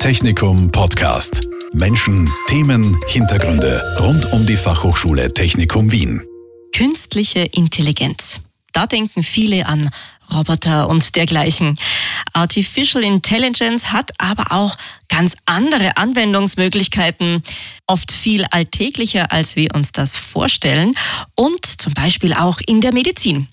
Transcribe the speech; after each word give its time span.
Technikum 0.00 0.72
Podcast. 0.72 1.46
Menschen, 1.74 2.26
Themen, 2.48 2.98
Hintergründe 3.08 3.82
rund 4.00 4.32
um 4.32 4.46
die 4.46 4.56
Fachhochschule 4.56 5.30
Technikum 5.30 5.92
Wien. 5.92 6.22
Künstliche 6.74 7.40
Intelligenz. 7.40 8.40
Da 8.72 8.86
denken 8.86 9.22
viele 9.22 9.66
an 9.66 9.90
Roboter 10.32 10.88
und 10.88 11.16
dergleichen. 11.16 11.74
Artificial 12.32 13.04
Intelligence 13.04 13.92
hat 13.92 14.12
aber 14.16 14.52
auch 14.52 14.74
ganz 15.10 15.36
andere 15.44 15.98
Anwendungsmöglichkeiten, 15.98 17.42
oft 17.86 18.10
viel 18.10 18.46
alltäglicher, 18.50 19.30
als 19.30 19.54
wir 19.54 19.74
uns 19.74 19.92
das 19.92 20.16
vorstellen 20.16 20.94
und 21.34 21.66
zum 21.66 21.92
Beispiel 21.92 22.32
auch 22.32 22.58
in 22.66 22.80
der 22.80 22.94
Medizin. 22.94 23.48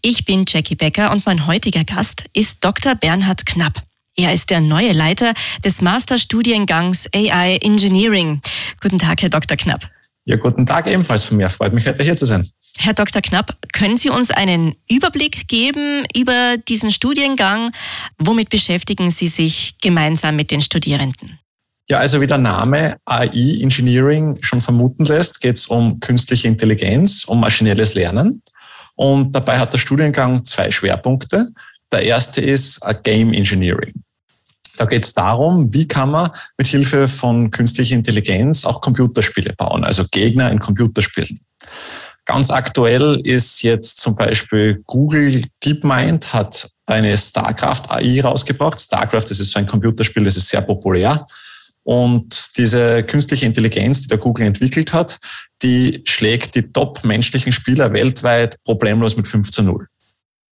Ich 0.00 0.24
bin 0.24 0.46
Jackie 0.48 0.76
Becker 0.76 1.12
und 1.12 1.26
mein 1.26 1.46
heutiger 1.46 1.84
Gast 1.84 2.24
ist 2.32 2.64
Dr. 2.64 2.94
Bernhard 2.94 3.44
Knapp. 3.44 3.82
Er 4.16 4.32
ist 4.32 4.50
der 4.50 4.60
neue 4.60 4.92
Leiter 4.92 5.34
des 5.64 5.82
Masterstudiengangs 5.82 7.08
AI 7.12 7.56
Engineering. 7.62 8.40
Guten 8.80 8.98
Tag, 8.98 9.22
Herr 9.22 9.28
Dr. 9.28 9.56
Knapp. 9.56 9.90
Ja, 10.24 10.36
guten 10.36 10.64
Tag 10.64 10.86
ebenfalls 10.86 11.24
von 11.24 11.36
mir. 11.36 11.50
Freut 11.50 11.74
mich, 11.74 11.86
heute 11.86 12.04
hier 12.04 12.14
zu 12.14 12.24
sein. 12.24 12.48
Herr 12.78 12.94
Dr. 12.94 13.22
Knapp, 13.22 13.56
können 13.72 13.96
Sie 13.96 14.10
uns 14.10 14.30
einen 14.30 14.76
Überblick 14.88 15.48
geben 15.48 16.04
über 16.16 16.56
diesen 16.56 16.92
Studiengang? 16.92 17.70
Womit 18.18 18.50
beschäftigen 18.50 19.10
Sie 19.10 19.28
sich 19.28 19.78
gemeinsam 19.82 20.36
mit 20.36 20.50
den 20.50 20.60
Studierenden? 20.60 21.40
Ja, 21.90 21.98
also 21.98 22.20
wie 22.20 22.26
der 22.26 22.38
Name 22.38 22.96
AI 23.04 23.58
Engineering 23.60 24.38
schon 24.42 24.60
vermuten 24.60 25.04
lässt, 25.04 25.40
geht 25.40 25.56
es 25.56 25.66
um 25.66 26.00
künstliche 26.00 26.48
Intelligenz, 26.48 27.24
um 27.24 27.40
maschinelles 27.40 27.94
Lernen. 27.94 28.42
Und 28.94 29.34
dabei 29.34 29.58
hat 29.58 29.72
der 29.72 29.78
Studiengang 29.78 30.44
zwei 30.44 30.70
Schwerpunkte. 30.70 31.48
Der 31.92 32.02
erste 32.02 32.40
ist 32.40 32.80
Game 33.02 33.32
Engineering. 33.32 34.03
Da 34.76 34.86
geht 34.86 35.04
es 35.04 35.12
darum, 35.12 35.72
wie 35.72 35.86
kann 35.86 36.10
man 36.10 36.30
mit 36.58 36.66
Hilfe 36.66 37.08
von 37.08 37.50
künstlicher 37.50 37.94
Intelligenz 37.94 38.64
auch 38.64 38.80
Computerspiele 38.80 39.54
bauen, 39.56 39.84
also 39.84 40.04
Gegner 40.10 40.50
in 40.50 40.58
Computerspielen. 40.58 41.40
Ganz 42.26 42.50
aktuell 42.50 43.20
ist 43.22 43.62
jetzt 43.62 43.98
zum 43.98 44.16
Beispiel 44.16 44.82
Google 44.86 45.44
DeepMind 45.62 46.32
hat 46.32 46.68
eine 46.86 47.16
StarCraft 47.16 47.82
AI 47.90 48.22
rausgebracht. 48.22 48.80
StarCraft, 48.80 49.26
das 49.28 49.40
ist 49.40 49.50
so 49.50 49.58
ein 49.58 49.66
Computerspiel, 49.66 50.24
das 50.24 50.36
ist 50.36 50.48
sehr 50.48 50.62
populär. 50.62 51.26
Und 51.82 52.56
diese 52.56 53.02
künstliche 53.02 53.44
Intelligenz, 53.44 54.02
die 54.02 54.08
der 54.08 54.16
Google 54.16 54.46
entwickelt 54.46 54.94
hat, 54.94 55.18
die 55.62 56.02
schlägt 56.06 56.54
die 56.54 56.72
top 56.72 57.04
menschlichen 57.04 57.52
Spieler 57.52 57.92
weltweit 57.92 58.56
problemlos 58.64 59.16
mit 59.16 59.26
5 59.26 59.50
zu 59.50 59.62
0. 59.62 59.86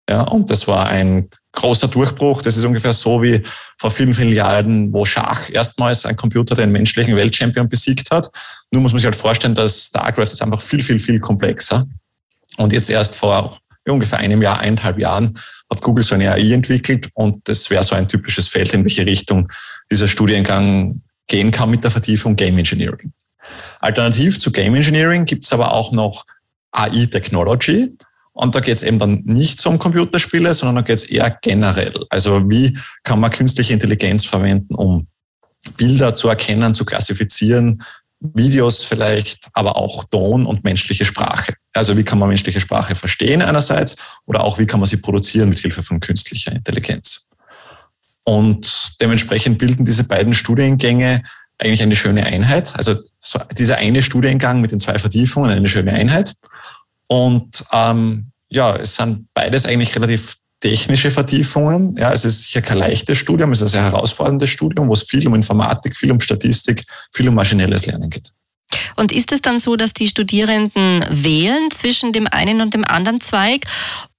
Ja, 0.09 0.23
und 0.23 0.49
das 0.49 0.67
war 0.67 0.87
ein 0.87 1.29
großer 1.53 1.87
Durchbruch. 1.87 2.41
Das 2.41 2.57
ist 2.57 2.65
ungefähr 2.65 2.93
so 2.93 3.21
wie 3.21 3.41
vor 3.79 3.91
vielen, 3.91 4.13
vielen 4.13 4.33
Jahren, 4.33 4.91
wo 4.91 5.05
Schach 5.05 5.49
erstmals 5.49 6.05
ein 6.05 6.15
Computer 6.15 6.55
den 6.55 6.71
menschlichen 6.71 7.15
Weltchampion 7.15 7.69
besiegt 7.69 8.11
hat. 8.11 8.29
Nur 8.71 8.81
muss 8.81 8.91
man 8.91 8.99
sich 8.99 9.05
halt 9.05 9.15
vorstellen, 9.15 9.55
dass 9.55 9.85
StarCraft 9.85 10.23
ist 10.23 10.41
einfach 10.41 10.61
viel, 10.61 10.83
viel, 10.83 10.99
viel 10.99 11.19
komplexer. 11.19 11.87
Und 12.57 12.73
jetzt 12.73 12.89
erst 12.89 13.15
vor 13.15 13.59
ungefähr 13.87 14.19
einem 14.19 14.41
Jahr, 14.41 14.59
eineinhalb 14.59 14.99
Jahren 14.99 15.39
hat 15.71 15.81
Google 15.81 16.03
so 16.03 16.15
eine 16.15 16.31
AI 16.31 16.53
entwickelt 16.53 17.09
und 17.13 17.47
das 17.47 17.69
wäre 17.69 17.83
so 17.83 17.95
ein 17.95 18.07
typisches 18.07 18.47
Feld, 18.47 18.73
in 18.73 18.83
welche 18.83 19.05
Richtung 19.05 19.51
dieser 19.91 20.07
Studiengang 20.07 21.01
gehen 21.27 21.51
kann 21.51 21.69
mit 21.69 21.83
der 21.83 21.91
Vertiefung 21.91 22.35
Game 22.35 22.57
Engineering. 22.57 23.11
Alternativ 23.79 24.39
zu 24.39 24.51
Game 24.51 24.75
Engineering 24.75 25.25
gibt 25.25 25.45
es 25.45 25.53
aber 25.53 25.73
auch 25.73 25.91
noch 25.91 26.25
AI 26.71 27.05
Technology. 27.07 27.95
Und 28.33 28.55
da 28.55 28.59
geht 28.59 28.75
es 28.75 28.83
eben 28.83 28.99
dann 28.99 29.21
nicht 29.25 29.59
so 29.59 29.69
um 29.69 29.79
Computerspiele, 29.79 30.53
sondern 30.53 30.77
da 30.77 30.81
geht 30.81 30.97
es 30.97 31.05
eher 31.05 31.37
generell. 31.41 31.93
Also 32.09 32.49
wie 32.49 32.77
kann 33.03 33.19
man 33.19 33.31
künstliche 33.31 33.73
Intelligenz 33.73 34.25
verwenden, 34.25 34.73
um 34.75 35.07
Bilder 35.77 36.15
zu 36.15 36.27
erkennen, 36.27 36.73
zu 36.73 36.83
klassifizieren, 36.83 37.83
Videos 38.19 38.83
vielleicht, 38.83 39.49
aber 39.53 39.75
auch 39.75 40.05
Ton 40.05 40.45
und 40.45 40.63
menschliche 40.63 41.05
Sprache. 41.05 41.53
Also 41.73 41.97
wie 41.97 42.03
kann 42.03 42.19
man 42.19 42.29
menschliche 42.29 42.61
Sprache 42.61 42.95
verstehen 42.95 43.41
einerseits 43.41 43.97
oder 44.25 44.43
auch 44.43 44.57
wie 44.59 44.65
kann 44.65 44.79
man 44.79 44.87
sie 44.89 44.97
produzieren 44.97 45.49
mit 45.49 45.59
Hilfe 45.59 45.83
von 45.83 45.99
künstlicher 45.99 46.53
Intelligenz. 46.53 47.29
Und 48.23 48.95
dementsprechend 49.01 49.57
bilden 49.57 49.83
diese 49.83 50.05
beiden 50.05 50.33
Studiengänge 50.33 51.23
eigentlich 51.59 51.83
eine 51.83 51.95
schöne 51.95 52.25
Einheit. 52.25 52.73
Also 52.75 52.95
so 53.19 53.39
dieser 53.57 53.77
eine 53.77 54.01
Studiengang 54.01 54.61
mit 54.61 54.71
den 54.71 54.79
zwei 54.79 54.97
Vertiefungen 54.97 55.51
eine 55.51 55.67
schöne 55.67 55.93
Einheit. 55.93 56.33
Und 57.07 57.63
ähm, 57.71 58.31
ja, 58.49 58.75
es 58.75 58.95
sind 58.95 59.27
beides 59.33 59.65
eigentlich 59.65 59.95
relativ 59.95 60.37
technische 60.59 61.11
Vertiefungen. 61.11 61.95
Ja, 61.97 62.11
es 62.11 62.23
ist 62.23 62.43
sicher 62.43 62.61
kein 62.61 62.77
leichtes 62.77 63.17
Studium, 63.17 63.51
es 63.51 63.59
ist 63.59 63.67
ein 63.67 63.81
sehr 63.81 63.83
herausforderndes 63.83 64.49
Studium, 64.49 64.87
wo 64.87 64.93
es 64.93 65.03
viel 65.03 65.27
um 65.27 65.35
Informatik, 65.35 65.97
viel 65.97 66.11
um 66.11 66.21
Statistik, 66.21 66.85
viel 67.13 67.27
um 67.27 67.35
maschinelles 67.35 67.85
Lernen 67.85 68.09
geht. 68.09 68.29
Und 68.95 69.11
ist 69.11 69.31
es 69.31 69.41
dann 69.41 69.59
so, 69.59 69.75
dass 69.75 69.93
die 69.93 70.07
Studierenden 70.07 71.05
wählen 71.09 71.69
zwischen 71.71 72.13
dem 72.13 72.27
einen 72.27 72.61
und 72.61 72.73
dem 72.73 72.85
anderen 72.85 73.19
Zweig 73.19 73.65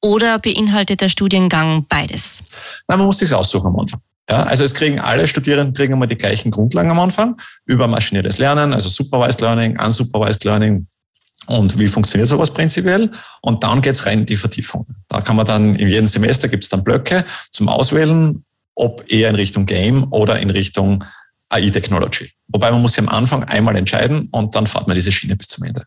oder 0.01 0.39
beinhaltet 0.39 1.01
der 1.01 1.09
Studiengang 1.09 1.87
beides? 1.89 2.43
Nein, 2.89 2.99
man 2.99 3.07
muss 3.07 3.19
sich 3.19 3.33
aussuchen 3.33 3.69
am 3.69 3.79
Anfang. 3.79 4.01
Ja, 4.29 4.43
also 4.45 4.65
es 4.65 4.73
kriegen 4.73 5.01
alle 5.01 5.29
Studierenden 5.29 5.75
kriegen 5.75 5.93
immer 5.93 6.07
die 6.07 6.17
gleichen 6.17 6.51
Grundlagen 6.51 6.91
am 6.91 7.01
Anfang 7.01 7.37
über 7.67 7.87
maschinelles 7.87 8.39
Lernen, 8.39 8.73
also 8.73 8.89
Supervised 8.89 9.41
Learning, 9.41 9.79
Unsupervised 9.79 10.45
Learning, 10.45 10.87
und 11.47 11.79
wie 11.79 11.89
funktioniert 11.89 12.29
sowas 12.29 12.53
prinzipiell? 12.53 13.11
Und 13.43 13.63
dann 13.63 13.83
geht's 13.83 14.07
rein 14.07 14.21
in 14.21 14.27
die 14.27 14.37
Vertiefung. 14.37 14.87
Da 15.09 15.21
kann 15.21 15.37
man 15.37 15.47
dann 15.47 15.75
in 15.75 15.89
jedem 15.89 16.07
Semester 16.07 16.49
gibt's 16.49 16.69
dann 16.69 16.85
Blöcke 16.85 17.25
zum 17.51 17.69
Auswählen, 17.69 18.45
ob 18.75 19.05
eher 19.11 19.29
in 19.29 19.35
Richtung 19.37 19.67
Game 19.67 20.11
oder 20.13 20.39
in 20.41 20.51
Richtung 20.51 21.05
AI 21.51 21.71
Technology. 21.71 22.31
Wobei 22.49 22.71
man 22.71 22.83
muss 22.83 22.93
sich 22.93 23.01
am 23.01 23.09
Anfang 23.09 23.45
einmal 23.45 23.77
entscheiden 23.77 24.29
und 24.33 24.55
dann 24.55 24.67
fährt 24.67 24.89
man 24.89 24.95
diese 24.95 25.13
Schiene 25.13 25.37
bis 25.37 25.49
zum 25.49 25.65
Ende. 25.65 25.85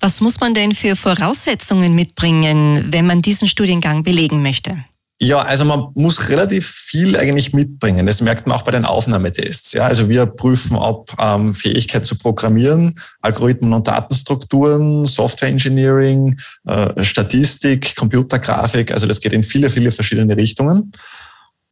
Was 0.00 0.20
muss 0.20 0.40
man 0.40 0.54
denn 0.54 0.74
für 0.74 0.96
Voraussetzungen 0.96 1.94
mitbringen, 1.94 2.92
wenn 2.92 3.06
man 3.06 3.22
diesen 3.22 3.46
Studiengang 3.46 4.02
belegen 4.02 4.42
möchte? 4.42 4.84
Ja, 5.20 5.38
also 5.42 5.64
man 5.64 5.92
muss 5.94 6.28
relativ 6.28 6.66
viel 6.66 7.16
eigentlich 7.16 7.52
mitbringen. 7.52 8.04
Das 8.06 8.20
merkt 8.20 8.46
man 8.46 8.58
auch 8.58 8.62
bei 8.62 8.72
den 8.72 8.84
Aufnahmetests. 8.84 9.72
Ja, 9.72 9.86
also 9.86 10.08
wir 10.08 10.26
prüfen, 10.26 10.76
ob 10.76 11.14
ähm, 11.20 11.54
Fähigkeit 11.54 12.04
zu 12.04 12.18
programmieren, 12.18 12.98
Algorithmen 13.22 13.72
und 13.72 13.86
Datenstrukturen, 13.86 15.06
Software 15.06 15.50
Engineering, 15.50 16.36
äh, 16.66 17.04
Statistik, 17.04 17.94
Computergrafik. 17.94 18.90
Also 18.90 19.06
das 19.06 19.20
geht 19.20 19.32
in 19.32 19.44
viele, 19.44 19.70
viele 19.70 19.92
verschiedene 19.92 20.36
Richtungen. 20.36 20.90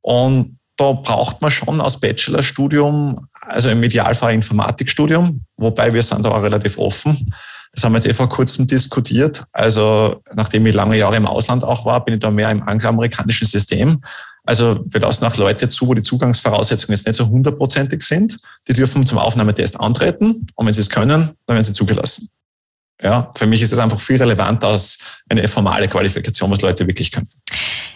Und 0.03 0.59
da 0.77 0.93
braucht 0.93 1.43
man 1.43 1.51
schon 1.51 1.81
aus 1.81 2.01
Bachelorstudium, 2.01 3.29
also 3.41 3.69
im 3.69 3.83
Idealfall 3.83 4.35
Informatikstudium, 4.35 5.45
wobei 5.57 5.93
wir 5.93 6.03
sind 6.03 6.25
da 6.25 6.31
auch 6.31 6.43
relativ 6.43 6.79
offen. 6.79 7.33
Das 7.73 7.85
haben 7.85 7.93
wir 7.93 7.99
jetzt 7.99 8.07
eh 8.07 8.15
vor 8.15 8.29
kurzem 8.29 8.67
diskutiert. 8.67 9.45
Also 9.53 10.23
nachdem 10.35 10.67
ich 10.67 10.75
lange 10.75 10.97
Jahre 10.97 11.17
im 11.17 11.27
Ausland 11.27 11.65
auch 11.65 11.87
war, 11.87 12.05
bin 12.05 12.15
ich 12.15 12.21
da 12.21 12.31
mehr 12.31 12.51
im 12.51 12.63
angloamerikanischen 12.63 13.47
System. 13.47 14.03
Also 14.45 14.81
wir 14.85 15.01
lassen 15.01 15.25
auch 15.25 15.37
Leute 15.37 15.69
zu, 15.69 15.87
wo 15.87 15.95
die 15.95 16.03
Zugangsvoraussetzungen 16.03 16.97
jetzt 16.97 17.07
nicht 17.07 17.17
so 17.17 17.29
hundertprozentig 17.29 18.03
sind. 18.03 18.39
Die 18.69 18.73
dürfen 18.73 19.07
zum 19.07 19.19
Aufnahmetest 19.19 19.79
antreten 19.81 20.47
und 20.55 20.67
wenn 20.67 20.75
sie 20.75 20.81
es 20.81 20.91
können, 20.91 21.31
dann 21.47 21.57
werden 21.57 21.65
sie 21.65 21.73
zugelassen. 21.73 22.31
Ja, 23.03 23.31
für 23.35 23.47
mich 23.47 23.61
ist 23.61 23.73
das 23.73 23.81
einfach 23.81 23.99
viel 23.99 24.17
relevanter 24.17 24.69
als 24.69 24.99
eine 25.29 25.47
formale 25.49 25.89
Qualifikation, 25.89 26.51
was 26.51 26.61
Leute 26.61 26.87
wirklich 26.87 27.11
können. 27.11 27.29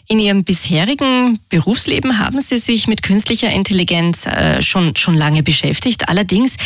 In 0.09 0.19
Ihrem 0.19 0.45
bisherigen 0.45 1.41
Berufsleben 1.49 2.19
haben 2.19 2.41
Sie 2.41 2.59
sich 2.59 2.87
mit 2.87 3.03
künstlicher 3.03 3.51
Intelligenz 3.51 4.27
äh, 4.27 4.63
schon, 4.63 4.95
schon 4.97 5.15
lange 5.15 5.43
beschäftigt, 5.43 6.09
allerdings 6.09 6.57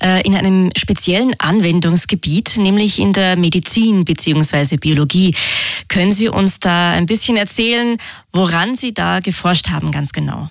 äh, 0.00 0.22
in 0.26 0.34
einem 0.34 0.70
speziellen 0.76 1.34
Anwendungsgebiet, 1.38 2.56
nämlich 2.58 2.98
in 2.98 3.12
der 3.12 3.36
Medizin 3.36 4.04
bzw. 4.04 4.76
Biologie. 4.76 5.34
Können 5.88 6.10
Sie 6.10 6.28
uns 6.28 6.60
da 6.60 6.92
ein 6.92 7.06
bisschen 7.06 7.36
erzählen, 7.36 7.96
woran 8.32 8.74
Sie 8.74 8.92
da 8.92 9.20
geforscht 9.20 9.70
haben, 9.70 9.90
ganz 9.90 10.12
genau? 10.12 10.50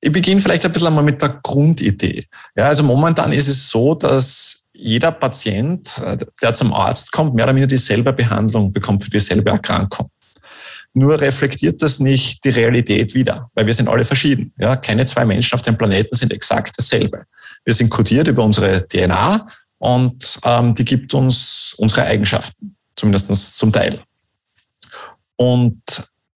Ich 0.00 0.12
beginne 0.12 0.40
vielleicht 0.40 0.64
ein 0.64 0.72
bisschen 0.72 0.88
einmal 0.88 1.04
mit 1.04 1.20
der 1.20 1.40
Grundidee. 1.42 2.26
Ja, 2.56 2.66
also 2.66 2.82
momentan 2.82 3.32
ist 3.32 3.48
es 3.48 3.68
so, 3.68 3.94
dass 3.94 4.64
jeder 4.78 5.10
Patient, 5.10 5.90
äh, 6.04 6.16
der 6.40 6.54
zum 6.54 6.72
Arzt 6.72 7.12
kommt, 7.12 7.34
mehr 7.34 7.44
oder 7.44 7.54
weniger 7.54 7.66
dieselbe 7.66 8.12
Behandlung 8.12 8.72
bekommt 8.72 9.04
für 9.04 9.10
dieselbe 9.10 9.50
Erkrankung. 9.50 10.08
Nur 10.94 11.20
reflektiert 11.20 11.82
das 11.82 12.00
nicht 12.00 12.44
die 12.44 12.50
Realität 12.50 13.14
wieder, 13.14 13.50
weil 13.54 13.66
wir 13.66 13.74
sind 13.74 13.88
alle 13.88 14.04
verschieden. 14.04 14.52
Ja, 14.58 14.76
keine 14.76 15.04
zwei 15.04 15.24
Menschen 15.24 15.54
auf 15.54 15.62
dem 15.62 15.76
Planeten 15.76 16.16
sind 16.16 16.32
exakt 16.32 16.72
dasselbe. 16.76 17.24
Wir 17.64 17.74
sind 17.74 17.90
kodiert 17.90 18.28
über 18.28 18.44
unsere 18.44 18.86
DNA 18.88 19.46
und 19.78 20.40
ähm, 20.44 20.74
die 20.74 20.84
gibt 20.84 21.12
uns 21.12 21.74
unsere 21.76 22.04
Eigenschaften, 22.04 22.76
zumindest 22.96 23.58
zum 23.58 23.72
Teil. 23.72 24.00
Und 25.36 25.82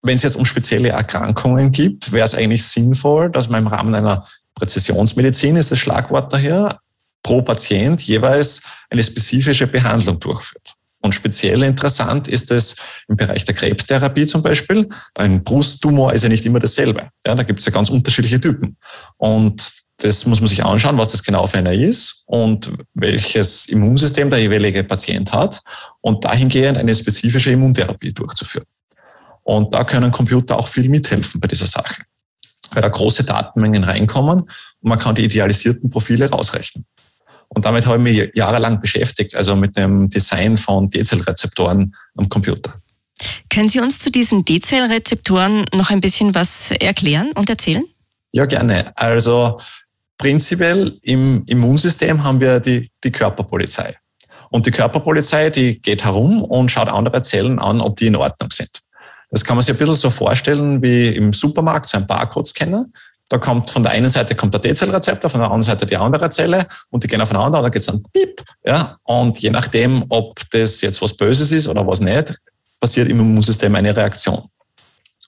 wenn 0.03 0.17
es 0.17 0.23
jetzt 0.23 0.37
um 0.37 0.45
spezielle 0.45 0.91
Erkrankungen 0.91 1.73
gibt, 1.73 2.13
wäre 2.13 2.25
es 2.25 2.35
eigentlich 2.35 2.65
sinnvoll, 2.65 3.31
dass 3.31 3.49
man 3.49 3.63
im 3.63 3.69
Rahmen 3.69 3.95
einer 3.95 4.27
Präzisionsmedizin 4.55 5.57
ist 5.57 5.73
das 5.73 5.79
Schlagwort 5.79 6.33
daher, 6.33 6.79
pro 7.23 7.43
Patient 7.43 8.01
jeweils 8.03 8.61
eine 8.91 9.03
spezifische 9.03 9.67
Behandlung 9.67 10.19
durchführt. 10.21 10.75
Und 11.05 11.15
speziell 11.15 11.63
interessant 11.65 12.29
ist 12.29 12.53
es 12.53 12.77
im 13.09 13.17
Bereich 13.17 13.45
der 13.45 13.57
Krebstherapie 13.57 14.25
zum 14.25 14.43
Beispiel. 14.43 14.89
Ein 15.17 15.43
Brusttumor 15.43 16.13
ist 16.13 16.23
ja 16.23 16.29
nicht 16.29 16.47
immer 16.47 16.61
dasselbe. 16.61 17.09
Ja, 17.27 17.35
da 17.35 17.43
gibt 17.43 17.59
es 17.59 17.67
ja 17.67 17.73
ganz 17.73 17.91
unterschiedliche 17.91 18.41
Typen. 18.41 18.77
Und 19.17 19.63
Das 20.03 20.27
muss 20.27 20.41
man 20.41 20.49
sich 20.49 20.65
anschauen, 20.65 20.99
was 20.99 21.11
das 21.11 21.23
genau 21.23 21.47
für 21.47 21.59
einer 21.59 21.73
ist 21.73 22.23
und 22.27 22.73
welches 22.95 23.67
Immunsystem 23.67 24.31
der 24.31 24.41
jeweilige 24.41 24.83
Patient 24.83 25.33
hat 25.33 25.61
und 26.01 26.25
dahingehend 26.25 26.77
eine 26.77 26.95
spezifische 26.95 27.51
Immuntherapie 27.51 28.13
durchzuführen. 28.13 28.67
Und 29.45 29.73
da 29.73 29.85
können 29.85 30.11
Computer 30.11 30.59
auch 30.59 30.67
viel 30.67 30.89
mithelfen 30.89 31.41
bei 31.41 31.47
dieser 31.47 31.67
Sache, 31.67 32.03
weil 32.73 32.83
da 32.83 32.89
große 32.89 33.25
Datenmengen 33.25 33.85
reinkommen 33.85 34.41
und 34.41 34.51
man 34.89 34.99
kann 34.99 35.15
die 35.15 35.25
idealisierten 35.25 35.89
Profile 35.89 36.29
rausrechnen. 36.29 36.85
Und 37.55 37.65
damit 37.67 37.87
habe 37.87 37.99
ich 37.99 38.03
mich 38.03 38.31
jahrelang 38.35 38.81
beschäftigt, 38.81 39.35
also 39.35 39.55
mit 39.55 39.77
dem 39.77 40.09
Design 40.09 40.57
von 40.57 40.89
D-Zellrezeptoren 40.89 41.95
am 42.17 42.29
Computer. 42.29 42.73
Können 43.51 43.69
Sie 43.69 43.79
uns 43.79 43.99
zu 43.99 44.11
diesen 44.11 44.45
D-Zellrezeptoren 44.45 45.67
noch 45.75 45.91
ein 45.91 46.01
bisschen 46.01 46.35
was 46.35 46.71
erklären 46.71 47.31
und 47.35 47.51
erzählen? 47.51 47.85
Ja, 48.33 48.47
gerne. 48.47 48.97
Also 48.97 49.61
prinzipiell 50.17 50.99
im 51.03 51.45
Immunsystem 51.47 52.25
haben 52.25 52.41
wir 52.41 52.59
die, 52.61 52.91
die 53.05 53.13
Körperpolizei. 53.13 53.97
Und 54.51 54.65
die 54.67 54.71
Körperpolizei, 54.71 55.51
die 55.51 55.81
geht 55.81 56.05
herum 56.05 56.43
und 56.43 56.71
schaut 56.71 56.89
andere 56.89 57.21
Zellen 57.23 57.59
an, 57.59 57.81
ob 57.81 57.99
die 57.99 58.07
in 58.07 58.17
Ordnung 58.17 58.51
sind. 58.51 58.81
Das 59.31 59.45
kann 59.45 59.57
man 59.57 59.65
sich 59.65 59.75
ein 59.75 59.79
bisschen 59.79 59.95
so 59.95 60.11
vorstellen 60.11 60.83
wie 60.83 61.09
im 61.09 61.33
Supermarkt, 61.33 61.87
so 61.87 61.99
ein 61.99 62.07
Barcode-Scanner. 62.07 62.87
Da 63.33 63.39
kommt 63.39 63.71
von 63.71 63.83
der 63.83 63.93
einen 63.93 64.11
Seite 64.11 64.35
kommt 64.35 64.53
der 64.53 64.61
T-Zellrezeptor, 64.61 65.31
von 65.31 65.41
der 65.41 65.47
anderen 65.47 65.63
Seite 65.63 65.87
die 65.87 65.97
andere 65.97 66.29
Zelle 66.29 66.67
und 66.91 67.03
die 67.03 67.09
gehen 67.09 67.23
aufeinander 67.23 67.61
und 67.61 67.63
dann 67.63 67.73
geht's 67.73 67.87
dann 67.87 68.03
piep. 68.13 68.43
Ja? 68.63 68.99
Und 69.05 69.39
je 69.39 69.49
nachdem, 69.49 70.05
ob 70.11 70.39
das 70.51 70.83
jetzt 70.83 71.01
was 71.01 71.17
Böses 71.17 71.51
ist 71.51 71.67
oder 71.67 71.87
was 71.87 72.01
nicht, 72.01 72.39
passiert 72.79 73.09
im 73.09 73.21
Immunsystem 73.21 73.75
eine 73.75 73.97
Reaktion. 73.97 74.43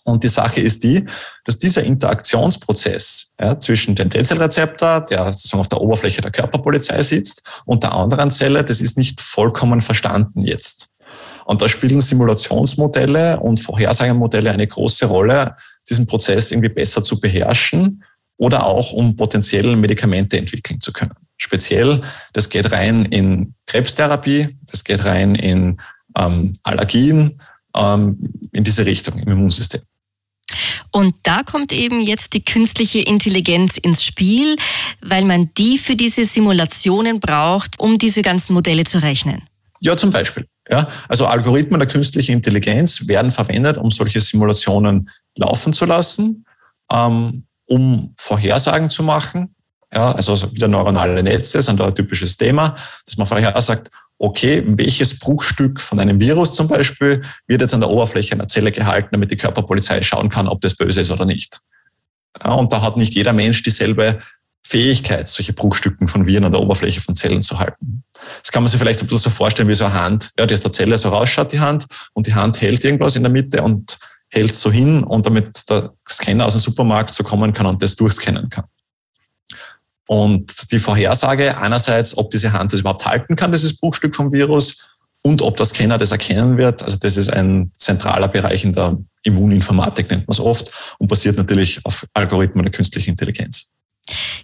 Und 0.04 0.22
die 0.22 0.28
Sache 0.28 0.60
ist 0.60 0.84
die, 0.84 1.06
dass 1.46 1.56
dieser 1.56 1.82
Interaktionsprozess 1.82 3.30
ja, 3.40 3.58
zwischen 3.58 3.94
dem 3.94 4.10
T-Zellrezeptor, 4.10 5.00
der 5.00 5.32
sozusagen 5.32 5.60
auf 5.60 5.68
der 5.68 5.80
Oberfläche 5.80 6.20
der 6.20 6.30
Körperpolizei 6.30 7.02
sitzt, 7.02 7.40
und 7.64 7.84
der 7.84 7.94
anderen 7.94 8.30
Zelle, 8.30 8.66
das 8.66 8.82
ist 8.82 8.98
nicht 8.98 9.22
vollkommen 9.22 9.80
verstanden 9.80 10.42
jetzt. 10.42 10.88
Und 11.46 11.62
da 11.62 11.70
spielen 11.70 12.02
Simulationsmodelle 12.02 13.40
und 13.40 13.60
Vorhersagemodelle 13.60 14.50
eine 14.50 14.66
große 14.66 15.06
Rolle, 15.06 15.56
diesen 15.88 16.06
Prozess 16.06 16.50
irgendwie 16.50 16.68
besser 16.68 17.02
zu 17.02 17.20
beherrschen 17.20 18.04
oder 18.36 18.66
auch 18.66 18.92
um 18.92 19.16
potenziell 19.16 19.76
Medikamente 19.76 20.36
entwickeln 20.36 20.80
zu 20.80 20.92
können. 20.92 21.14
Speziell, 21.36 22.02
das 22.32 22.48
geht 22.48 22.70
rein 22.72 23.04
in 23.06 23.54
Krebstherapie, 23.66 24.56
das 24.70 24.84
geht 24.84 25.04
rein 25.04 25.34
in 25.34 25.80
ähm, 26.16 26.52
Allergien, 26.62 27.40
ähm, 27.76 28.18
in 28.52 28.64
diese 28.64 28.86
Richtung 28.86 29.18
im 29.18 29.28
Immunsystem. 29.28 29.82
Und 30.90 31.16
da 31.24 31.42
kommt 31.42 31.72
eben 31.72 32.00
jetzt 32.00 32.34
die 32.34 32.44
künstliche 32.44 33.00
Intelligenz 33.00 33.78
ins 33.78 34.04
Spiel, 34.04 34.54
weil 35.00 35.24
man 35.24 35.50
die 35.58 35.78
für 35.78 35.96
diese 35.96 36.24
Simulationen 36.24 37.18
braucht, 37.18 37.80
um 37.80 37.98
diese 37.98 38.22
ganzen 38.22 38.52
Modelle 38.52 38.84
zu 38.84 38.98
rechnen. 38.98 39.42
Ja, 39.80 39.96
zum 39.96 40.12
Beispiel. 40.12 40.46
Ja, 40.70 40.88
also 41.08 41.26
Algorithmen 41.26 41.78
der 41.78 41.88
künstlichen 41.88 42.32
Intelligenz 42.32 43.06
werden 43.06 43.30
verwendet, 43.30 43.76
um 43.76 43.90
solche 43.90 44.20
Simulationen 44.20 45.10
laufen 45.36 45.72
zu 45.72 45.84
lassen, 45.84 46.46
ähm, 46.90 47.44
um 47.66 48.14
Vorhersagen 48.16 48.88
zu 48.88 49.02
machen. 49.02 49.54
Ja, 49.92 50.12
also 50.12 50.52
wieder 50.52 50.68
neuronale 50.68 51.22
Netze 51.22 51.60
sind 51.62 51.78
da 51.78 51.86
ein 51.86 51.94
typisches 51.94 52.36
Thema, 52.36 52.76
dass 53.04 53.16
man 53.16 53.26
vorhersagt, 53.26 53.90
okay, 54.18 54.62
welches 54.66 55.18
Bruchstück 55.18 55.80
von 55.80 56.00
einem 56.00 56.18
Virus 56.18 56.52
zum 56.52 56.66
Beispiel 56.66 57.20
wird 57.46 57.60
jetzt 57.60 57.74
an 57.74 57.80
der 57.80 57.90
Oberfläche 57.90 58.32
einer 58.32 58.48
Zelle 58.48 58.72
gehalten, 58.72 59.10
damit 59.12 59.30
die 59.30 59.36
Körperpolizei 59.36 60.02
schauen 60.02 60.30
kann, 60.30 60.48
ob 60.48 60.60
das 60.62 60.74
böse 60.74 61.02
ist 61.02 61.10
oder 61.10 61.26
nicht. 61.26 61.60
Ja, 62.42 62.52
und 62.52 62.72
da 62.72 62.80
hat 62.80 62.96
nicht 62.96 63.14
jeder 63.14 63.32
Mensch 63.32 63.62
dieselbe 63.62 64.18
Fähigkeit, 64.66 65.28
solche 65.28 65.52
Bruchstücken 65.52 66.08
von 66.08 66.26
Viren 66.26 66.44
an 66.44 66.52
der 66.52 66.60
Oberfläche 66.60 67.00
von 67.00 67.14
Zellen 67.14 67.42
zu 67.42 67.58
halten. 67.58 68.02
Das 68.42 68.50
kann 68.50 68.62
man 68.62 68.70
sich 68.70 68.80
vielleicht 68.80 69.00
ein 69.00 69.06
bisschen 69.06 69.18
so 69.18 69.30
vorstellen 69.30 69.68
wie 69.68 69.74
so 69.74 69.84
eine 69.84 69.94
Hand, 69.94 70.30
ja, 70.38 70.46
die 70.46 70.54
aus 70.54 70.60
der 70.60 70.72
Zelle 70.72 70.96
so 70.96 71.10
rausschaut, 71.10 71.52
die 71.52 71.60
Hand, 71.60 71.86
und 72.14 72.26
die 72.26 72.34
Hand 72.34 72.60
hält 72.60 72.82
irgendwas 72.84 73.16
in 73.16 73.22
der 73.22 73.32
Mitte 73.32 73.62
und 73.62 73.98
hält 74.30 74.54
so 74.54 74.72
hin 74.72 75.04
und 75.04 75.26
damit 75.26 75.68
der 75.68 75.92
Scanner 76.08 76.46
aus 76.46 76.54
dem 76.54 76.60
Supermarkt 76.60 77.10
so 77.10 77.22
kommen 77.22 77.52
kann 77.52 77.66
und 77.66 77.82
das 77.82 77.94
durchscannen 77.94 78.48
kann. 78.48 78.64
Und 80.06 80.72
die 80.72 80.78
Vorhersage 80.78 81.56
einerseits, 81.56 82.16
ob 82.16 82.30
diese 82.30 82.52
Hand 82.52 82.72
das 82.72 82.80
überhaupt 82.80 83.06
halten 83.06 83.36
kann, 83.36 83.52
dieses 83.52 83.76
Bruchstück 83.76 84.14
vom 84.14 84.32
Virus, 84.32 84.88
und 85.26 85.40
ob 85.40 85.56
der 85.56 85.66
Scanner 85.66 85.96
das 85.96 86.12
erkennen 86.12 86.58
wird. 86.58 86.82
Also 86.82 86.98
das 86.98 87.16
ist 87.16 87.32
ein 87.32 87.72
zentraler 87.78 88.28
Bereich 88.28 88.62
in 88.64 88.74
der 88.74 88.98
Immuninformatik, 89.22 90.10
nennt 90.10 90.28
man 90.28 90.32
es 90.32 90.40
oft, 90.40 90.70
und 90.98 91.08
basiert 91.08 91.38
natürlich 91.38 91.80
auf 91.84 92.06
Algorithmen 92.12 92.64
der 92.64 92.72
künstlichen 92.72 93.10
Intelligenz. 93.10 93.70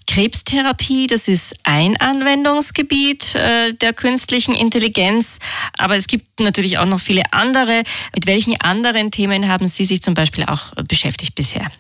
Krebstherapie, 0.07 1.07
das 1.07 1.29
ist 1.29 1.55
ein 1.63 1.97
Anwendungsgebiet 1.99 3.35
äh, 3.35 3.75
der 3.75 3.93
künstlichen 3.93 4.55
Intelligenz, 4.55 5.39
aber 5.79 5.97
es 5.97 6.07
gibt 6.07 6.41
natürlich 6.41 6.79
auch 6.79 6.87
noch 6.87 7.01
viele 7.01 7.33
andere. 7.33 7.85
Mit 8.15 8.27
welchen 8.27 8.61
anderen 8.61 9.11
Themen 9.11 9.49
haben 9.49 9.69
Sie 9.69 9.85
sich 9.85 10.03
zum 10.03 10.15
Beispiel 10.15 10.45
auch 10.45 10.75
beschäftigt 10.89 11.35
bisher? 11.37 11.71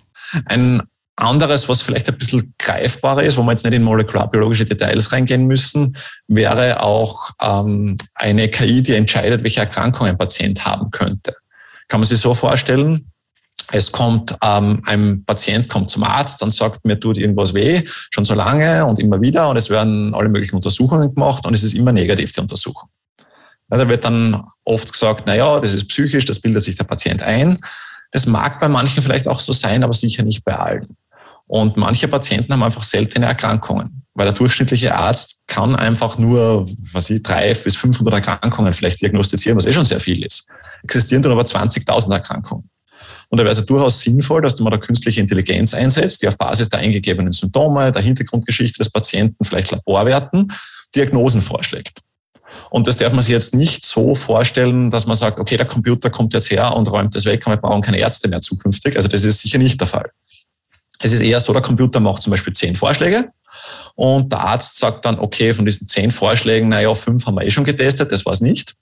Ein 0.46 0.82
anderes, 1.16 1.68
was 1.68 1.82
vielleicht 1.82 2.08
ein 2.08 2.18
bisschen 2.18 2.54
greifbarer 2.58 3.22
ist, 3.22 3.36
wo 3.36 3.42
wir 3.42 3.52
jetzt 3.52 3.64
nicht 3.64 3.74
in 3.74 3.82
molekularbiologische 3.82 4.64
Details 4.64 5.12
reingehen 5.12 5.46
müssen, 5.46 5.96
wäre 6.28 6.82
auch 6.82 7.30
ähm, 7.40 7.96
eine 8.14 8.48
KI, 8.48 8.82
die 8.82 8.94
entscheidet, 8.94 9.42
welche 9.42 9.60
Erkrankung 9.60 10.06
ein 10.06 10.18
Patient 10.18 10.64
haben 10.64 10.90
könnte. 10.90 11.34
Kann 11.88 12.00
man 12.00 12.08
sich 12.08 12.20
so 12.20 12.34
vorstellen, 12.34 13.09
es 13.72 13.92
kommt, 13.92 14.36
ähm, 14.42 14.82
ein 14.86 15.24
Patient 15.24 15.68
kommt 15.68 15.90
zum 15.90 16.04
Arzt, 16.04 16.42
dann 16.42 16.50
sagt, 16.50 16.84
mir 16.84 16.98
tut 16.98 17.18
irgendwas 17.18 17.54
weh, 17.54 17.82
schon 18.10 18.24
so 18.24 18.34
lange 18.34 18.84
und 18.84 18.98
immer 18.98 19.20
wieder 19.20 19.48
und 19.48 19.56
es 19.56 19.70
werden 19.70 20.14
alle 20.14 20.28
möglichen 20.28 20.56
Untersuchungen 20.56 21.14
gemacht 21.14 21.46
und 21.46 21.54
es 21.54 21.62
ist 21.62 21.74
immer 21.74 21.92
negativ, 21.92 22.32
die 22.32 22.40
Untersuchung. 22.40 22.88
Ja, 23.70 23.78
da 23.78 23.88
wird 23.88 24.04
dann 24.04 24.42
oft 24.64 24.92
gesagt, 24.92 25.24
na 25.26 25.36
ja, 25.36 25.60
das 25.60 25.74
ist 25.74 25.88
psychisch, 25.88 26.24
das 26.24 26.40
bildet 26.40 26.62
sich 26.62 26.76
der 26.76 26.84
Patient 26.84 27.22
ein. 27.22 27.58
Das 28.10 28.26
mag 28.26 28.58
bei 28.58 28.68
manchen 28.68 29.02
vielleicht 29.02 29.28
auch 29.28 29.38
so 29.38 29.52
sein, 29.52 29.84
aber 29.84 29.92
sicher 29.92 30.24
nicht 30.24 30.44
bei 30.44 30.58
allen. 30.58 30.96
Und 31.46 31.76
manche 31.76 32.08
Patienten 32.08 32.52
haben 32.52 32.62
einfach 32.62 32.82
seltene 32.82 33.26
Erkrankungen, 33.26 34.02
weil 34.14 34.26
der 34.26 34.34
durchschnittliche 34.34 34.94
Arzt 34.94 35.38
kann 35.46 35.76
einfach 35.76 36.18
nur, 36.18 36.64
was 36.92 37.10
ich, 37.10 37.22
drei 37.22 37.54
bis 37.54 37.76
500 37.76 38.14
Erkrankungen 38.14 38.72
vielleicht 38.72 39.00
diagnostizieren, 39.00 39.56
was 39.56 39.66
eh 39.66 39.72
schon 39.72 39.84
sehr 39.84 40.00
viel 40.00 40.24
ist. 40.24 40.48
Existieren 40.82 41.22
dann 41.22 41.32
aber 41.32 41.42
20.000 41.42 42.12
Erkrankungen. 42.12 42.68
Und 43.30 43.38
da 43.38 43.44
wäre 43.44 43.54
es 43.54 43.64
durchaus 43.64 44.00
sinnvoll, 44.00 44.42
dass 44.42 44.58
man 44.58 44.72
da 44.72 44.78
künstliche 44.78 45.20
Intelligenz 45.20 45.72
einsetzt, 45.72 46.20
die 46.20 46.28
auf 46.28 46.36
Basis 46.36 46.68
der 46.68 46.80
eingegebenen 46.80 47.32
Symptome, 47.32 47.92
der 47.92 48.02
Hintergrundgeschichte 48.02 48.78
des 48.78 48.90
Patienten, 48.90 49.44
vielleicht 49.44 49.70
Laborwerten, 49.70 50.52
Diagnosen 50.94 51.40
vorschlägt. 51.40 52.00
Und 52.70 52.88
das 52.88 52.96
darf 52.96 53.12
man 53.12 53.22
sich 53.22 53.32
jetzt 53.32 53.54
nicht 53.54 53.84
so 53.84 54.14
vorstellen, 54.14 54.90
dass 54.90 55.06
man 55.06 55.16
sagt, 55.16 55.38
okay, 55.38 55.56
der 55.56 55.66
Computer 55.66 56.10
kommt 56.10 56.34
jetzt 56.34 56.50
her 56.50 56.76
und 56.76 56.90
räumt 56.90 57.14
das 57.14 57.24
weg 57.24 57.46
und 57.46 57.52
wir 57.52 57.56
brauchen 57.58 57.82
keine 57.82 57.98
Ärzte 57.98 58.28
mehr 58.28 58.40
zukünftig. 58.40 58.96
Also 58.96 59.06
das 59.06 59.22
ist 59.22 59.40
sicher 59.40 59.58
nicht 59.58 59.80
der 59.80 59.86
Fall. 59.86 60.10
Es 61.02 61.12
ist 61.12 61.20
eher 61.20 61.40
so, 61.40 61.52
der 61.52 61.62
Computer 61.62 62.00
macht 62.00 62.22
zum 62.22 62.30
Beispiel 62.30 62.52
zehn 62.52 62.76
Vorschläge 62.76 63.30
und 63.94 64.32
der 64.32 64.40
Arzt 64.40 64.78
sagt 64.78 65.04
dann, 65.04 65.18
okay, 65.18 65.52
von 65.52 65.64
diesen 65.64 65.86
zehn 65.86 66.10
Vorschlägen, 66.10 66.68
naja, 66.68 66.94
fünf 66.94 67.26
haben 67.26 67.36
wir 67.36 67.46
eh 67.46 67.50
schon 67.50 67.64
getestet, 67.64 68.12
das 68.12 68.24
war 68.26 68.32
es 68.32 68.40
nicht. 68.40 68.74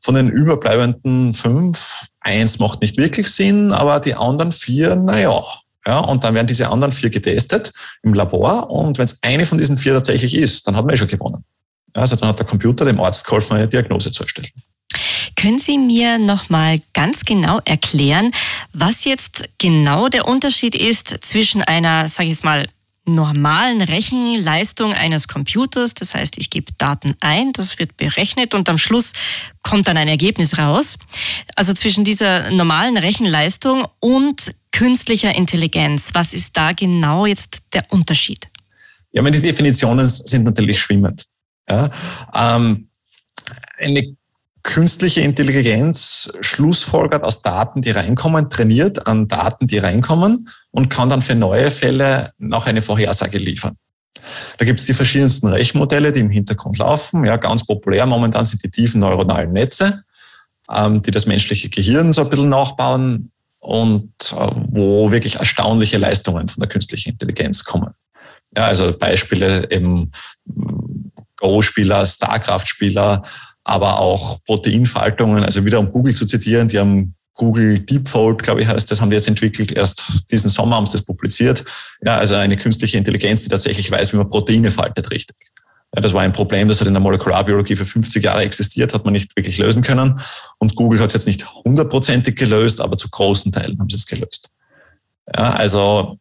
Von 0.00 0.14
den 0.14 0.28
überbleibenden 0.28 1.32
fünf, 1.32 2.06
eins 2.20 2.58
macht 2.58 2.82
nicht 2.82 2.96
wirklich 2.96 3.28
Sinn, 3.28 3.72
aber 3.72 4.00
die 4.00 4.14
anderen 4.14 4.52
vier, 4.52 4.96
naja. 4.96 5.42
Ja, 5.86 5.98
und 5.98 6.22
dann 6.22 6.34
werden 6.34 6.46
diese 6.46 6.68
anderen 6.68 6.92
vier 6.92 7.10
getestet 7.10 7.72
im 8.02 8.14
Labor 8.14 8.70
und 8.70 8.98
wenn 8.98 9.04
es 9.04 9.20
eine 9.22 9.44
von 9.44 9.58
diesen 9.58 9.76
vier 9.76 9.94
tatsächlich 9.94 10.36
ist, 10.36 10.66
dann 10.66 10.76
hat 10.76 10.84
man 10.84 10.94
eh 10.94 10.96
schon 10.96 11.08
gewonnen. 11.08 11.44
Also 11.94 12.16
dann 12.16 12.28
hat 12.28 12.38
der 12.38 12.46
Computer 12.46 12.84
dem 12.84 13.00
Arzt 13.00 13.24
geholfen, 13.24 13.56
eine 13.56 13.68
Diagnose 13.68 14.12
zu 14.12 14.22
erstellen. 14.22 14.48
Können 15.42 15.58
Sie 15.58 15.76
mir 15.76 16.18
noch 16.18 16.50
mal 16.50 16.78
ganz 16.92 17.24
genau 17.24 17.58
erklären, 17.64 18.30
was 18.72 19.04
jetzt 19.04 19.42
genau 19.58 20.06
der 20.06 20.28
Unterschied 20.28 20.76
ist 20.76 21.16
zwischen 21.22 21.62
einer, 21.62 22.06
sage 22.06 22.28
ich 22.28 22.36
jetzt 22.36 22.44
mal, 22.44 22.68
normalen 23.06 23.80
Rechenleistung 23.80 24.92
eines 24.92 25.26
Computers. 25.26 25.94
Das 25.94 26.14
heißt, 26.14 26.38
ich 26.38 26.48
gebe 26.48 26.72
Daten 26.78 27.16
ein, 27.18 27.50
das 27.50 27.80
wird 27.80 27.96
berechnet 27.96 28.54
und 28.54 28.68
am 28.68 28.78
Schluss 28.78 29.14
kommt 29.64 29.88
dann 29.88 29.96
ein 29.96 30.06
Ergebnis 30.06 30.58
raus. 30.58 30.96
Also 31.56 31.72
zwischen 31.72 32.04
dieser 32.04 32.52
normalen 32.52 32.96
Rechenleistung 32.96 33.88
und 33.98 34.54
künstlicher 34.70 35.34
Intelligenz. 35.34 36.10
Was 36.12 36.34
ist 36.34 36.56
da 36.56 36.70
genau 36.70 37.26
jetzt 37.26 37.58
der 37.72 37.84
Unterschied? 37.90 38.48
Ja, 39.10 39.22
meine 39.22 39.40
Definitionen 39.40 40.08
sind 40.08 40.44
natürlich 40.44 40.80
schwimmend. 40.80 41.24
Ja, 41.68 41.90
ähm, 42.32 42.88
eine 43.78 44.14
künstliche 44.62 45.20
Intelligenz 45.22 46.32
schlussfolgert 46.40 47.24
aus 47.24 47.42
Daten, 47.42 47.82
die 47.82 47.90
reinkommen, 47.90 48.48
trainiert 48.48 49.06
an 49.06 49.28
Daten, 49.28 49.66
die 49.66 49.78
reinkommen 49.78 50.48
und 50.70 50.88
kann 50.88 51.08
dann 51.08 51.22
für 51.22 51.34
neue 51.34 51.70
Fälle 51.70 52.32
noch 52.38 52.66
eine 52.66 52.82
Vorhersage 52.82 53.38
liefern. 53.38 53.76
Da 54.58 54.64
gibt 54.64 54.80
es 54.80 54.86
die 54.86 54.94
verschiedensten 54.94 55.48
Rechenmodelle, 55.48 56.12
die 56.12 56.20
im 56.20 56.30
Hintergrund 56.30 56.78
laufen. 56.78 57.24
Ja, 57.24 57.36
ganz 57.36 57.66
populär 57.66 58.06
momentan 58.06 58.44
sind 58.44 58.64
die 58.64 58.70
tiefen 58.70 59.00
neuronalen 59.00 59.52
Netze, 59.52 60.04
ähm, 60.70 61.02
die 61.02 61.10
das 61.10 61.26
menschliche 61.26 61.68
Gehirn 61.68 62.12
so 62.12 62.22
ein 62.22 62.30
bisschen 62.30 62.48
nachbauen 62.48 63.32
und 63.58 64.12
äh, 64.32 64.50
wo 64.68 65.10
wirklich 65.10 65.36
erstaunliche 65.36 65.98
Leistungen 65.98 66.48
von 66.48 66.60
der 66.60 66.68
künstlichen 66.68 67.10
Intelligenz 67.10 67.64
kommen. 67.64 67.94
Ja, 68.56 68.66
also 68.66 68.96
Beispiele 68.96 69.70
eben 69.70 70.12
Go-Spieler, 71.36 72.04
StarCraft-Spieler, 72.06 73.22
aber 73.64 74.00
auch 74.00 74.42
Proteinfaltungen, 74.44 75.44
also 75.44 75.64
wieder 75.64 75.78
um 75.78 75.90
Google 75.90 76.14
zu 76.14 76.26
zitieren, 76.26 76.68
die 76.68 76.78
haben 76.78 77.14
Google 77.34 77.78
Deepfold, 77.78 78.42
glaube 78.42 78.60
ich, 78.60 78.68
heißt 78.68 78.90
das, 78.90 79.00
haben 79.00 79.10
die 79.10 79.16
jetzt 79.16 79.28
entwickelt. 79.28 79.72
Erst 79.72 80.30
diesen 80.30 80.50
Sommer 80.50 80.76
haben 80.76 80.86
sie 80.86 80.92
das 80.92 81.02
publiziert. 81.02 81.64
Ja, 82.04 82.16
also 82.16 82.34
eine 82.34 82.56
künstliche 82.56 82.98
Intelligenz, 82.98 83.42
die 83.42 83.48
tatsächlich 83.48 83.90
weiß, 83.90 84.12
wie 84.12 84.18
man 84.18 84.28
Proteine 84.28 84.70
faltet 84.70 85.10
richtig. 85.10 85.36
Ja, 85.94 86.00
das 86.00 86.12
war 86.12 86.22
ein 86.22 86.32
Problem, 86.32 86.68
das 86.68 86.80
hat 86.80 86.86
in 86.86 86.94
der 86.94 87.02
Molekularbiologie 87.02 87.76
für 87.76 87.84
50 87.84 88.24
Jahre 88.24 88.42
existiert, 88.42 88.94
hat 88.94 89.04
man 89.04 89.12
nicht 89.12 89.34
wirklich 89.36 89.58
lösen 89.58 89.82
können. 89.82 90.20
Und 90.58 90.74
Google 90.74 91.00
hat 91.00 91.08
es 91.08 91.14
jetzt 91.14 91.26
nicht 91.26 91.46
hundertprozentig 91.64 92.36
gelöst, 92.36 92.80
aber 92.80 92.96
zu 92.96 93.08
großen 93.10 93.52
Teilen 93.52 93.78
haben 93.78 93.90
sie 93.90 93.96
es 93.96 94.06
gelöst. 94.06 94.50
Ja, 95.34 95.52
also 95.52 96.18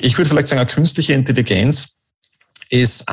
ich 0.00 0.16
würde 0.16 0.28
vielleicht 0.28 0.48
sagen, 0.48 0.60
eine 0.60 0.70
künstliche 0.70 1.12
Intelligenz 1.12 1.96
ist 2.68 3.04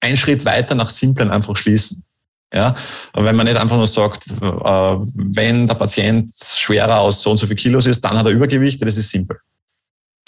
ein 0.00 0.16
Schritt 0.16 0.44
weiter 0.44 0.74
nach 0.74 0.88
simplen 0.88 1.30
einfach 1.30 1.56
schließen. 1.56 2.04
Ja, 2.52 2.74
und 3.14 3.24
wenn 3.24 3.36
man 3.36 3.46
nicht 3.46 3.56
einfach 3.56 3.76
nur 3.76 3.86
sagt, 3.86 4.26
äh, 4.26 4.34
wenn 4.34 5.68
der 5.68 5.74
Patient 5.74 6.30
schwerer 6.34 6.98
aus 6.98 7.22
so 7.22 7.30
und 7.30 7.36
so 7.36 7.46
viel 7.46 7.56
Kilos 7.56 7.86
ist, 7.86 8.00
dann 8.00 8.18
hat 8.18 8.26
er 8.26 8.32
Übergewicht, 8.32 8.82
das 8.84 8.96
ist 8.96 9.10
simpel. 9.10 9.38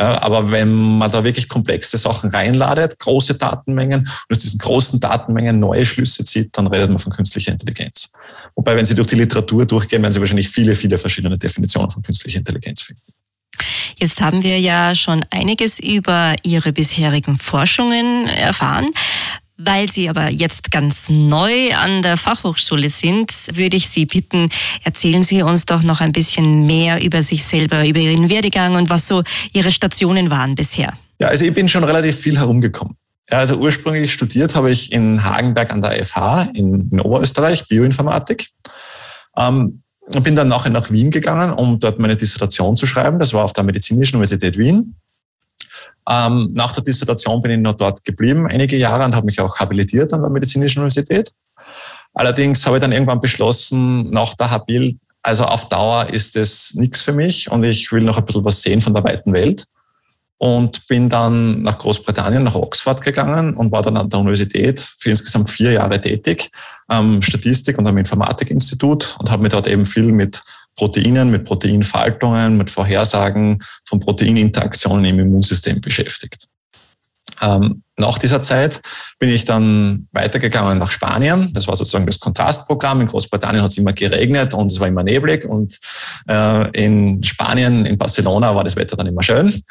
Ja, 0.01 0.23
aber 0.23 0.51
wenn 0.51 0.99
man 0.99 1.11
da 1.11 1.23
wirklich 1.23 1.49
komplexe 1.49 1.97
Sachen 1.99 2.31
reinladet, 2.31 2.99
große 2.99 3.35
Datenmengen 3.35 4.01
und 4.01 4.37
aus 4.37 4.39
diesen 4.39 4.59
großen 4.59 5.01
Datenmengen 5.01 5.59
neue 5.61 5.85
Schlüsse 5.85 6.25
zieht, 6.25 6.57
dann 6.57 6.67
redet 6.67 6.91
man 6.91 6.99
von 6.99 7.13
künstlicher 7.13 7.53
Intelligenz. 7.53 8.11
Wobei, 8.55 8.75
wenn 8.75 8.85
Sie 8.85 8.95
durch 8.95 9.09
die 9.09 9.17
Literatur 9.17 9.67
durchgehen, 9.67 10.03
werden 10.03 10.13
Sie 10.13 10.21
wahrscheinlich 10.21 10.49
viele, 10.49 10.75
viele 10.75 10.99
verschiedene 10.99 11.37
Definitionen 11.37 11.91
von 11.91 12.03
künstlicher 12.03 12.39
Intelligenz 12.39 12.83
finden. 12.83 13.03
Jetzt 13.97 14.21
haben 14.21 14.43
wir 14.43 14.59
ja 14.59 14.95
schon 14.95 15.25
einiges 15.31 15.79
über 15.79 16.35
Ihre 16.43 16.73
bisherigen 16.73 17.37
Forschungen 17.37 18.27
erfahren. 18.27 18.91
Weil 19.65 19.91
Sie 19.91 20.09
aber 20.09 20.31
jetzt 20.31 20.71
ganz 20.71 21.07
neu 21.09 21.75
an 21.75 22.03
der 22.03 22.17
Fachhochschule 22.17 22.89
sind, 22.89 23.31
würde 23.53 23.77
ich 23.77 23.89
Sie 23.89 24.07
bitten, 24.07 24.49
erzählen 24.83 25.23
Sie 25.23 25.43
uns 25.43 25.67
doch 25.67 25.83
noch 25.83 26.01
ein 26.01 26.13
bisschen 26.13 26.67
mehr 26.67 27.03
über 27.03 27.23
sich 27.23 27.45
selber, 27.45 27.87
über 27.87 28.01
Ihren 28.01 28.29
Werdegang 28.29 28.75
und 28.75 28.91
was 28.91 29.07
so 29.07 29.23
Ihre 29.53 29.71
Stationen 29.71 30.31
waren 30.31 30.55
bisher. 30.55 30.95
Ja, 31.21 31.29
also 31.29 31.45
ich 31.45 31.55
bin 31.55 31.69
schon 31.69 31.85
relativ 31.85 32.19
viel 32.19 32.39
herumgekommen. 32.39 32.97
Ja, 33.31 33.39
also 33.39 33.57
ursprünglich 33.57 34.13
studiert 34.13 34.57
habe 34.57 34.73
ich 34.73 34.91
in 34.91 35.23
Hagenberg 35.23 35.73
an 35.73 35.81
der 35.81 36.05
FH 36.05 36.51
in, 36.55 36.89
in 36.91 37.01
Oberösterreich 37.01 37.69
Bioinformatik. 37.69 38.49
Ähm, 39.37 39.83
bin 40.23 40.35
dann 40.35 40.49
nachher 40.49 40.71
nach 40.71 40.91
Wien 40.91 41.11
gegangen, 41.13 41.53
um 41.53 41.79
dort 41.79 42.01
meine 42.01 42.17
Dissertation 42.17 42.77
zu 42.77 42.87
schreiben. 42.87 43.21
Das 43.21 43.33
war 43.33 43.45
auf 43.45 43.53
der 43.53 43.63
Medizinischen 43.63 44.17
Universität 44.17 44.59
Wien. 44.59 44.97
Ähm, 46.09 46.51
nach 46.53 46.73
der 46.73 46.83
Dissertation 46.83 47.41
bin 47.43 47.53
ich 47.53 47.61
noch 47.61 47.75
dort 47.75 48.05
geblieben, 48.05 48.47
einige 48.47 48.77
Jahre, 48.77 49.05
und 49.05 49.15
habe 49.15 49.27
mich 49.27 49.41
auch 49.41 49.59
habilitiert 49.59 50.13
an 50.13 50.23
der 50.23 50.31
Medizinischen 50.31 50.81
Universität. 50.81 51.33
Allerdings 52.15 52.67
habe 52.67 52.77
ich 52.77 52.81
dann 52.81 52.93
irgendwann 52.93 53.21
beschlossen, 53.21 54.11
nach 54.11 54.35
der 54.35 54.51
Habil, 54.51 54.99
also 55.23 55.45
auf 55.45 55.69
Dauer 55.69 56.09
ist 56.11 56.37
es 56.37 56.75
nichts 56.75 57.01
für 57.01 57.13
mich 57.13 57.51
und 57.51 57.63
ich 57.65 57.93
will 57.93 58.03
noch 58.03 58.19
ein 58.19 58.27
bisschen 58.27 58.45
was 58.45 58.61
sehen 58.61 58.81
von 58.81 58.93
der 58.93 59.05
weiten 59.05 59.33
Welt. 59.33 59.65
Und 60.39 60.89
bin 60.89 61.09
dann 61.09 61.63
nach 61.63 61.79
Großbritannien, 61.79 62.43
nach 62.43 62.57
Oxford 62.57 63.01
gegangen 63.01 63.55
und 63.55 63.71
war 63.71 63.83
dann 63.83 63.97
an 63.97 64.11
der 64.11 64.19
Universität 64.19 64.81
für 64.81 65.11
insgesamt 65.11 65.49
vier 65.49 65.71
Jahre 65.71 66.01
tätig, 66.01 66.51
am 66.89 67.23
Statistik- 67.23 67.79
und 67.79 67.87
am 67.87 67.97
Informatikinstitut 67.97 69.17
und 69.21 69.31
habe 69.31 69.45
mich 69.45 69.53
dort 69.53 69.69
eben 69.69 69.87
viel 69.87 70.11
mit 70.11 70.43
Proteinen, 70.77 71.31
mit 71.31 71.45
Proteinfaltungen, 71.45 72.57
mit 72.57 72.71
Vorhersagen 72.71 73.63
von 73.85 74.01
Proteininteraktionen 74.01 75.05
im 75.05 75.19
Immunsystem 75.19 75.81
beschäftigt. 75.81 76.47
Ähm, 77.41 77.83
nach 77.97 78.19
dieser 78.19 78.43
Zeit 78.43 78.81
bin 79.19 79.29
ich 79.29 79.45
dann 79.45 80.09
weitergegangen 80.13 80.79
nach 80.79 80.91
Spanien. 80.91 81.53
Das 81.53 81.67
war 81.67 81.77
sozusagen 81.77 82.07
das 82.07 82.19
Kontrastprogramm. 82.19 83.01
In 83.01 83.07
Großbritannien 83.07 83.63
hat 83.63 83.71
es 83.71 83.79
immer 83.79 83.93
geregnet 83.93 84.55
und 84.55 84.71
es 84.71 84.81
war 84.81 84.89
immer 84.89 85.03
neblig. 85.03 85.45
Und 85.45 85.79
äh, 86.29 86.71
in 86.71 87.23
Spanien, 87.23 87.87
in 87.87 87.99
Barcelona, 87.99 88.55
war 88.55 88.65
das 88.65 88.77
Wetter 88.77 88.97
dann 88.97 89.07
immer 89.07 89.23
schön. 89.23 89.63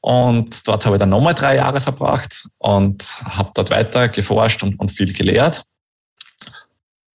Und 0.00 0.66
dort 0.66 0.86
habe 0.86 0.96
ich 0.96 1.00
dann 1.00 1.10
nochmal 1.10 1.34
drei 1.34 1.56
Jahre 1.56 1.80
verbracht 1.80 2.46
und 2.58 3.04
habe 3.24 3.50
dort 3.54 3.70
weiter 3.70 4.08
geforscht 4.08 4.62
und, 4.62 4.78
und 4.80 4.90
viel 4.90 5.12
gelehrt, 5.12 5.62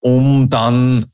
um 0.01 0.49
dann 0.49 1.05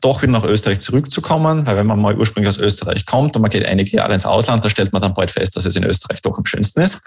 doch 0.00 0.22
wieder 0.22 0.32
nach 0.32 0.44
Österreich 0.44 0.80
zurückzukommen, 0.80 1.66
weil 1.66 1.76
wenn 1.76 1.86
man 1.86 2.00
mal 2.00 2.16
ursprünglich 2.16 2.48
aus 2.48 2.58
Österreich 2.58 3.06
kommt 3.06 3.36
und 3.36 3.42
man 3.42 3.50
geht 3.50 3.64
einige 3.64 3.96
Jahre 3.96 4.14
ins 4.14 4.26
Ausland, 4.26 4.64
da 4.64 4.70
stellt 4.70 4.92
man 4.92 5.02
dann 5.02 5.14
bald 5.14 5.30
fest, 5.30 5.56
dass 5.56 5.64
es 5.64 5.76
in 5.76 5.84
Österreich 5.84 6.22
doch 6.22 6.36
am 6.36 6.46
schönsten 6.46 6.80
ist. 6.80 7.06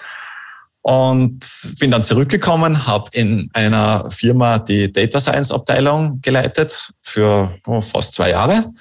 Und 0.82 1.46
bin 1.80 1.92
dann 1.92 2.04
zurückgekommen, 2.04 2.88
habe 2.88 3.10
in 3.14 3.50
einer 3.54 4.10
Firma 4.10 4.60
die 4.60 4.92
Data 4.92 5.20
Science 5.20 5.52
Abteilung 5.52 6.22
geleitet 6.22 6.90
für 7.02 7.54
oh, 7.68 7.82
fast 7.82 8.14
zwei 8.14 8.30
Jahre. 8.30 8.72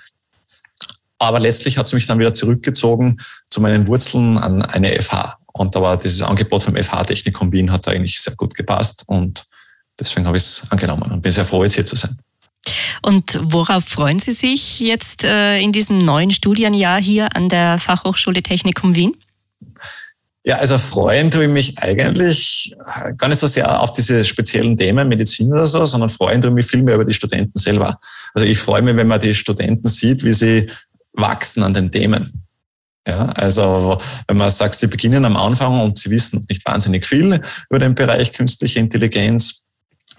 Aber 1.18 1.40
letztlich 1.40 1.76
hat 1.76 1.86
es 1.86 1.92
mich 1.92 2.06
dann 2.06 2.18
wieder 2.18 2.32
zurückgezogen 2.32 3.18
zu 3.46 3.60
meinen 3.60 3.88
Wurzeln 3.88 4.38
an 4.38 4.62
eine 4.62 5.02
FH. 5.02 5.38
Und 5.52 5.74
da 5.74 5.82
war 5.82 5.98
dieses 5.98 6.22
Angebot 6.22 6.62
vom 6.62 6.76
FH 6.76 7.04
Technikum 7.04 7.50
Wien 7.50 7.72
hat 7.72 7.88
eigentlich 7.88 8.20
sehr 8.20 8.36
gut 8.36 8.54
gepasst 8.54 9.02
und 9.06 9.44
deswegen 9.98 10.26
habe 10.26 10.36
ich 10.36 10.44
es 10.44 10.62
angenommen 10.70 11.10
und 11.10 11.20
bin 11.20 11.32
sehr 11.32 11.44
froh, 11.44 11.64
jetzt 11.64 11.74
hier 11.74 11.84
zu 11.84 11.96
sein. 11.96 12.16
Und 13.02 13.38
worauf 13.42 13.84
freuen 13.84 14.18
Sie 14.18 14.32
sich 14.32 14.80
jetzt 14.80 15.24
äh, 15.24 15.58
in 15.60 15.72
diesem 15.72 15.98
neuen 15.98 16.30
Studienjahr 16.30 17.00
hier 17.00 17.34
an 17.36 17.48
der 17.48 17.78
Fachhochschule 17.78 18.42
Technikum 18.42 18.94
Wien? 18.94 19.16
Ja, 20.44 20.56
also 20.56 20.78
freuen 20.78 21.30
tue 21.30 21.44
ich 21.44 21.50
mich 21.50 21.78
eigentlich 21.78 22.74
gar 23.18 23.28
nicht 23.28 23.38
so 23.38 23.46
sehr 23.46 23.82
auf 23.82 23.92
diese 23.92 24.24
speziellen 24.24 24.76
Themen, 24.76 25.06
Medizin 25.08 25.52
oder 25.52 25.66
so, 25.66 25.84
sondern 25.84 26.08
freuen 26.08 26.40
tue 26.40 26.50
ich 26.50 26.54
mich 26.54 26.66
viel 26.66 26.82
mehr 26.82 26.94
über 26.94 27.04
die 27.04 27.12
Studenten 27.12 27.58
selber. 27.58 27.98
Also 28.32 28.46
ich 28.46 28.58
freue 28.58 28.80
mich, 28.80 28.96
wenn 28.96 29.08
man 29.08 29.20
die 29.20 29.34
Studenten 29.34 29.88
sieht, 29.88 30.24
wie 30.24 30.32
sie 30.32 30.70
wachsen 31.12 31.62
an 31.62 31.74
den 31.74 31.92
Themen. 31.92 32.46
Ja, 33.06 33.26
also 33.26 33.98
wenn 34.26 34.36
man 34.36 34.50
sagt, 34.50 34.74
sie 34.74 34.86
beginnen 34.86 35.24
am 35.24 35.36
Anfang 35.36 35.80
und 35.80 35.98
sie 35.98 36.10
wissen 36.10 36.44
nicht 36.48 36.64
wahnsinnig 36.66 37.06
viel 37.06 37.40
über 37.68 37.78
den 37.78 37.94
Bereich 37.94 38.32
künstliche 38.32 38.80
Intelligenz, 38.80 39.64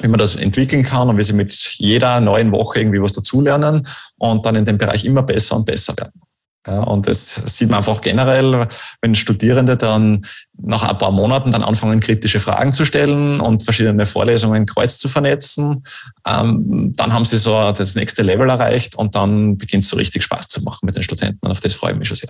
wie 0.02 0.08
man 0.08 0.20
das 0.20 0.36
entwickeln 0.36 0.84
kann 0.84 1.10
und 1.10 1.18
wie 1.18 1.24
sie 1.24 1.34
mit 1.34 1.52
jeder 1.78 2.20
neuen 2.20 2.52
Woche 2.52 2.80
irgendwie 2.80 3.02
was 3.02 3.14
dazulernen 3.14 3.88
und 4.18 4.46
dann 4.46 4.56
in 4.56 4.66
dem 4.66 4.78
Bereich 4.78 5.06
immer 5.06 5.24
besser 5.24 5.56
und 5.56 5.66
besser 5.66 5.96
werden. 5.98 6.22
Ja, 6.68 6.82
und 6.82 7.08
das 7.08 7.42
sieht 7.46 7.70
man 7.70 7.80
einfach 7.80 8.02
generell, 8.02 8.68
wenn 9.02 9.16
Studierende 9.16 9.78
dann 9.78 10.26
nach 10.58 10.84
ein 10.84 10.98
paar 10.98 11.12
Monaten 11.12 11.52
dann 11.52 11.64
anfangen, 11.64 12.02
kritische 12.02 12.40
Fragen 12.40 12.74
zu 12.74 12.84
stellen 12.84 13.40
und 13.40 13.64
verschiedene 13.64 14.06
Vorlesungen 14.06 14.66
kreuz 14.66 15.00
zu 15.00 15.08
vernetzen, 15.08 15.86
ähm, 16.28 16.94
dann 16.96 17.14
haben 17.14 17.26
sie 17.26 17.38
so 17.38 17.72
das 17.72 17.96
nächste 17.96 18.24
Level 18.24 18.50
erreicht 18.50 18.96
und 18.96 19.16
dann 19.16 19.58
beginnt 19.58 19.86
es 19.86 19.90
so 19.90 19.96
richtig 19.96 20.24
Spaß 20.24 20.50
zu 20.50 20.62
machen 20.62 20.86
mit 20.86 20.96
den 20.96 21.04
Studenten 21.04 21.40
und 21.42 21.52
auf 21.52 21.62
das 21.62 21.74
freue 21.74 21.94
ich 21.94 21.98
mich 21.98 22.08
schon 22.10 22.18
sehr. 22.18 22.30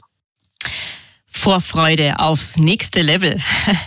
Vorfreude 1.40 2.20
aufs 2.20 2.58
nächste 2.58 3.02
Level. 3.02 3.38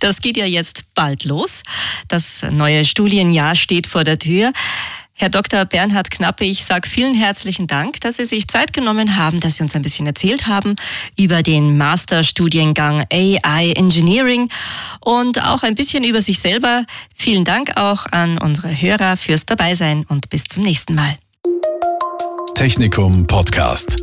Das 0.00 0.20
geht 0.20 0.36
ja 0.36 0.46
jetzt 0.46 0.82
bald 0.94 1.24
los. 1.24 1.62
Das 2.08 2.44
neue 2.50 2.84
Studienjahr 2.84 3.54
steht 3.54 3.86
vor 3.86 4.02
der 4.02 4.18
Tür. 4.18 4.50
Herr 5.14 5.28
Dr. 5.28 5.64
Bernhard 5.64 6.10
Knappe, 6.10 6.44
ich 6.44 6.64
sage 6.64 6.88
vielen 6.88 7.14
herzlichen 7.14 7.68
Dank, 7.68 8.00
dass 8.00 8.16
Sie 8.16 8.24
sich 8.24 8.48
Zeit 8.48 8.72
genommen 8.72 9.16
haben, 9.16 9.38
dass 9.38 9.56
Sie 9.56 9.62
uns 9.62 9.76
ein 9.76 9.82
bisschen 9.82 10.06
erzählt 10.06 10.48
haben 10.48 10.74
über 11.16 11.44
den 11.44 11.76
Masterstudiengang 11.76 13.06
AI 13.12 13.72
Engineering 13.76 14.48
und 14.98 15.44
auch 15.44 15.62
ein 15.62 15.76
bisschen 15.76 16.02
über 16.02 16.20
sich 16.20 16.40
selber. 16.40 16.84
Vielen 17.14 17.44
Dank 17.44 17.76
auch 17.76 18.06
an 18.06 18.38
unsere 18.38 18.68
Hörer 18.68 19.16
fürs 19.16 19.46
Dabeisein 19.46 20.04
und 20.08 20.30
bis 20.30 20.42
zum 20.44 20.64
nächsten 20.64 20.96
Mal. 20.96 21.16
Technikum 22.56 23.24
Podcast. 23.28 24.02